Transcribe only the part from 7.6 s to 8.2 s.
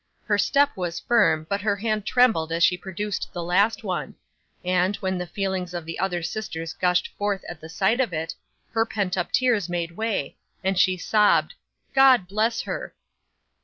sight of